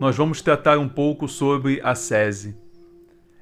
nós 0.00 0.16
vamos 0.16 0.40
tratar 0.40 0.78
um 0.78 0.88
pouco 0.88 1.28
sobre 1.28 1.78
a 1.84 1.94
sese. 1.94 2.56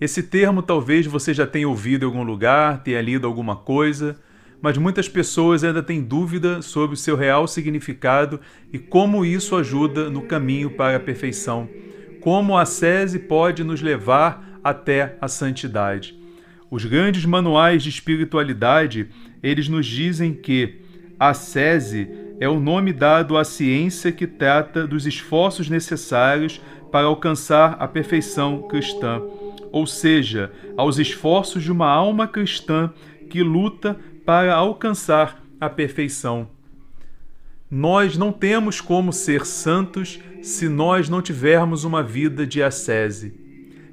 Esse 0.00 0.20
termo 0.20 0.62
talvez 0.62 1.06
você 1.06 1.32
já 1.32 1.46
tenha 1.46 1.68
ouvido 1.68 2.02
em 2.02 2.06
algum 2.06 2.24
lugar, 2.24 2.82
tenha 2.82 3.00
lido 3.00 3.24
alguma 3.24 3.54
coisa, 3.54 4.18
mas 4.60 4.76
muitas 4.76 5.08
pessoas 5.08 5.62
ainda 5.62 5.80
têm 5.80 6.02
dúvida 6.02 6.60
sobre 6.60 6.94
o 6.94 6.98
seu 6.98 7.14
real 7.14 7.46
significado 7.46 8.40
e 8.72 8.80
como 8.80 9.24
isso 9.24 9.54
ajuda 9.54 10.10
no 10.10 10.22
caminho 10.22 10.70
para 10.70 10.96
a 10.96 11.00
perfeição. 11.00 11.68
Como 12.20 12.58
a 12.58 12.66
sese 12.66 13.20
pode 13.20 13.62
nos 13.62 13.80
levar 13.80 14.58
até 14.64 15.16
a 15.20 15.28
santidade. 15.28 16.18
Os 16.68 16.84
grandes 16.84 17.24
manuais 17.24 17.80
de 17.80 17.90
espiritualidade, 17.90 19.08
eles 19.40 19.68
nos 19.68 19.86
dizem 19.86 20.34
que 20.34 20.80
a 21.20 21.32
é 22.40 22.48
o 22.48 22.58
nome 22.58 22.92
dado 22.92 23.36
à 23.36 23.44
ciência 23.44 24.10
que 24.10 24.26
trata 24.26 24.86
dos 24.86 25.06
esforços 25.06 25.68
necessários 25.68 26.60
para 26.90 27.06
alcançar 27.06 27.76
a 27.78 27.86
perfeição 27.86 28.62
cristã 28.62 29.20
ou 29.72 29.86
seja, 29.86 30.52
aos 30.76 30.98
esforços 30.98 31.62
de 31.62 31.72
uma 31.72 31.88
alma 31.88 32.26
cristã 32.26 32.92
que 33.28 33.42
luta 33.42 33.98
para 34.24 34.54
alcançar 34.54 35.42
a 35.60 35.68
perfeição. 35.68 36.48
Nós 37.70 38.16
não 38.16 38.32
temos 38.32 38.80
como 38.80 39.12
ser 39.12 39.46
santos 39.46 40.18
se 40.42 40.68
nós 40.68 41.08
não 41.08 41.22
tivermos 41.22 41.84
uma 41.84 42.02
vida 42.02 42.46
de 42.46 42.62
ascese. 42.62 43.32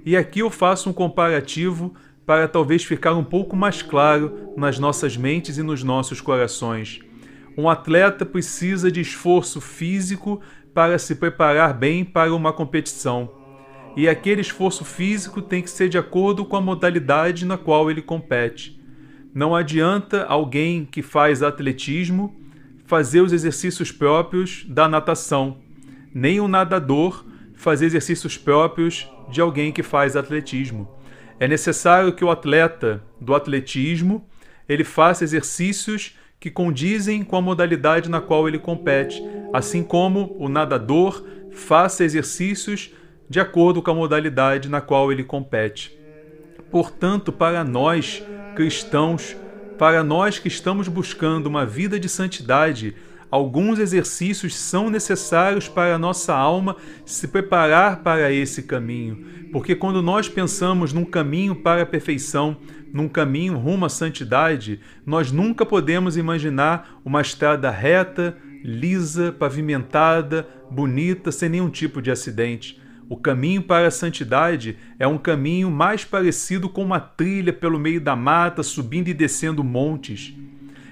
E 0.04 0.18
aqui 0.18 0.40
eu 0.40 0.50
faço 0.50 0.90
um 0.90 0.94
comparativo 0.94 1.94
para 2.26 2.48
talvez 2.48 2.84
ficar 2.84 3.14
um 3.14 3.24
pouco 3.24 3.56
mais 3.56 3.82
claro 3.82 4.54
nas 4.58 4.80
nossas 4.80 5.16
mentes 5.16 5.58
e 5.58 5.64
nos 5.64 5.84
nossos 5.84 6.20
corações. 6.20 7.02
Um 7.58 7.68
atleta 7.68 8.26
precisa 8.26 8.92
de 8.92 9.02
esforço 9.02 9.60
físico 9.60 10.40
para 10.74 11.00
se 11.00 11.16
preparar 11.16 11.74
bem 11.74 12.06
para 12.06 12.34
uma 12.34 12.54
competição 12.54 13.38
e 13.98 14.08
aquele 14.08 14.42
esforço 14.42 14.86
físico 14.86 15.42
tem 15.42 15.64
que 15.64 15.72
ser 15.72 15.90
de 15.90 15.98
acordo 15.98 16.46
com 16.46 16.56
a 16.56 16.62
modalidade 16.62 17.48
na 17.48 17.58
qual 17.58 17.90
ele 17.90 18.00
compete. 18.00 18.80
Não 19.34 19.56
adianta 19.56 20.24
alguém 20.26 20.86
que 20.86 21.02
faz 21.02 21.42
atletismo 21.42 22.40
fazer 22.86 23.22
os 23.22 23.34
exercícios 23.34 23.92
próprios 23.92 24.64
da 24.70 24.88
natação, 24.88 25.58
nem 26.14 26.40
um 26.40 26.48
nadador 26.48 27.26
fazer 27.56 27.88
exercícios 27.88 28.38
próprios 28.38 29.10
de 29.32 29.42
alguém 29.42 29.72
que 29.72 29.82
faz 29.82 30.16
atletismo. 30.16 30.88
É 31.40 31.48
necessário 31.48 32.14
que 32.14 32.24
o 32.24 32.30
atleta 32.30 33.04
do 33.20 33.34
atletismo 33.34 34.30
ele 34.70 34.84
faça 34.84 35.24
exercícios 35.24 36.16
que 36.40 36.52
condizem 36.52 37.24
com 37.24 37.36
a 37.36 37.42
modalidade 37.42 38.10
na 38.10 38.22
qual 38.22 38.48
ele 38.48 38.60
compete, 38.60 39.24
assim 39.54 39.84
como 39.84 40.36
o 40.40 40.48
nadador 40.48 41.24
faça 41.52 42.04
exercícios 42.04 42.92
de 43.30 43.40
acordo 43.40 43.82
com 43.82 43.92
a 43.92 43.96
modalidade 43.96 44.70
na 44.70 44.80
qual 44.80 45.12
ele 45.12 45.24
compete. 45.24 45.98
Portanto, 46.72 47.32
para 47.32 47.64
nós 47.64 48.24
cristãos, 48.56 49.36
para 49.78 50.04
nós 50.04 50.40
que 50.40 50.48
estamos 50.48 50.88
buscando 50.88 51.48
uma 51.48 51.66
vida 51.66 52.00
de 52.00 52.10
santidade, 52.10 52.96
alguns 53.30 53.80
exercícios 53.80 54.56
são 54.56 54.90
necessários 54.90 55.68
para 55.68 55.96
a 55.96 56.00
nossa 56.00 56.34
alma 56.34 56.76
se 57.06 57.28
preparar 57.28 58.02
para 58.02 58.32
esse 58.32 58.64
caminho. 58.64 59.26
Porque 59.52 59.76
quando 59.76 60.02
nós 60.02 60.28
pensamos 60.28 60.94
num 60.94 61.06
caminho 61.06 61.56
para 61.56 61.84
a 61.84 61.86
perfeição, 61.86 62.58
num 62.94 63.08
caminho 63.08 63.58
rumo 63.58 63.86
à 63.86 63.90
santidade, 63.90 64.80
nós 65.06 65.32
nunca 65.32 65.66
podemos 65.66 66.18
imaginar 66.18 67.00
uma 67.04 67.22
estrada 67.22 67.70
reta, 67.70 68.38
lisa, 68.64 69.32
pavimentada, 69.32 70.48
bonita, 70.70 71.32
sem 71.32 71.50
nenhum 71.50 71.70
tipo 71.70 72.02
de 72.02 72.12
acidente. 72.12 72.82
O 73.10 73.16
caminho 73.16 73.62
para 73.62 73.88
a 73.88 73.92
santidade 73.92 74.78
é 75.00 75.08
um 75.08 75.18
caminho 75.18 75.72
mais 75.72 76.04
parecido 76.04 76.68
com 76.68 76.84
uma 76.84 77.00
trilha 77.00 77.54
pelo 77.54 77.80
meio 77.80 78.02
da 78.02 78.16
mata, 78.16 78.62
subindo 78.64 79.08
e 79.08 79.14
descendo 79.14 79.64
montes. 79.64 80.34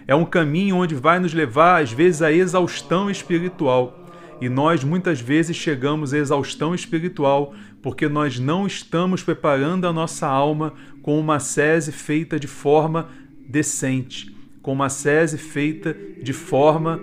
É 0.07 0.16
um 0.16 0.23
caminho 0.23 0.78
onde 0.78 0.95
vai 0.95 1.19
nos 1.19 1.34
levar, 1.34 1.81
às 1.81 1.91
vezes, 1.91 2.22
à 2.22 2.31
exaustão 2.31 3.09
espiritual. 3.09 4.04
E 4.41 4.50
nós 4.50 4.84
muitas 4.84 5.22
vezes 5.22 5.56
chegamos 5.56 6.13
à 6.13 6.18
exaustão 6.18 6.75
espiritual 6.75 7.53
porque 7.81 8.07
nós 8.07 8.40
não 8.40 8.68
estamos 8.68 9.23
preparando 9.23 9.88
a 9.88 9.94
nossa 9.94 10.28
alma 10.28 10.73
com 11.01 11.19
uma 11.19 11.40
sese 11.40 11.91
feita 11.91 12.40
de 12.40 12.47
forma 12.47 13.09
decente, 13.47 14.35
com 14.62 14.73
uma 14.73 14.90
sese 14.90 15.38
feita 15.38 15.96
de 16.22 16.34
forma 16.34 17.00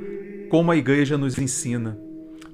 como 0.50 0.70
a 0.70 0.76
igreja 0.76 1.16
nos 1.16 1.38
ensina. 1.38 1.98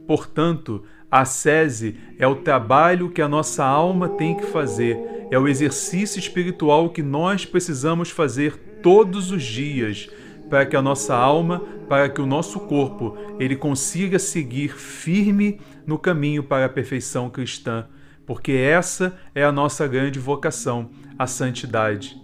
Portanto, 0.06 0.84
a 1.10 1.24
sese 1.24 1.96
é 2.18 2.26
o 2.26 2.36
trabalho 2.36 3.10
que 3.10 3.22
a 3.22 3.28
nossa 3.28 3.64
alma 3.64 4.10
tem 4.10 4.36
que 4.36 4.46
fazer, 4.46 4.98
é 5.30 5.38
o 5.38 5.48
exercício 5.48 6.18
espiritual 6.18 6.90
que 6.90 7.02
nós 7.02 7.44
precisamos 7.44 8.10
fazer 8.10 8.56
todos 8.82 9.32
os 9.32 9.42
dias 9.42 10.08
para 10.48 10.66
que 10.66 10.76
a 10.76 10.82
nossa 10.82 11.14
alma, 11.14 11.60
para 11.88 12.08
que 12.08 12.20
o 12.20 12.26
nosso 12.26 12.60
corpo, 12.60 13.16
ele 13.38 13.56
consiga 13.56 14.18
seguir 14.18 14.74
firme 14.76 15.60
no 15.86 15.98
caminho 15.98 16.42
para 16.42 16.66
a 16.66 16.68
perfeição 16.68 17.30
cristã, 17.30 17.86
porque 18.26 18.52
essa 18.52 19.16
é 19.34 19.44
a 19.44 19.52
nossa 19.52 19.86
grande 19.86 20.18
vocação, 20.18 20.90
a 21.18 21.26
santidade. 21.26 22.20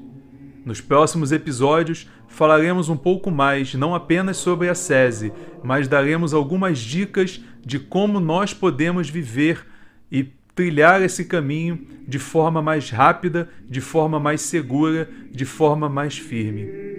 Nos 0.65 0.81
próximos 0.81 1.33
episódios 1.33 2.09
falaremos 2.29 2.89
um 2.89 2.97
pouco 2.97 3.31
mais, 3.31 3.75
não 3.75 3.95
apenas 3.95 4.37
sobre 4.37 4.69
a 4.69 4.75
sese, 4.75 5.33
mas 5.63 5.87
daremos 5.87 6.35
algumas 6.35 6.79
dicas 6.79 7.41
de 7.65 7.79
como 7.79 8.19
nós 8.21 8.53
podemos 8.53 9.09
viver 9.09 9.67
e 10.11 10.25
trilhar 10.55 11.03
esse 11.03 11.25
caminho 11.25 11.87
de 12.07 12.19
forma 12.19 12.63
mais 12.63 12.91
rápida, 12.91 13.49
de 13.69 13.81
forma 13.81 14.21
mais 14.21 14.41
segura, 14.43 15.09
de 15.31 15.45
forma 15.45 15.89
mais 15.89 16.17
firme. 16.19 16.94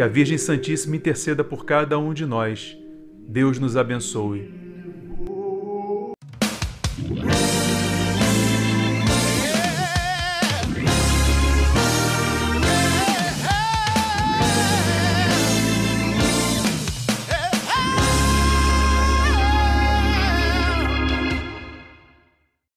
Que 0.00 0.04
a 0.04 0.08
Virgem 0.08 0.38
Santíssima 0.38 0.96
interceda 0.96 1.44
por 1.44 1.66
cada 1.66 1.98
um 1.98 2.14
de 2.14 2.24
nós. 2.24 2.74
Deus 3.28 3.58
nos 3.58 3.76
abençoe. 3.76 4.59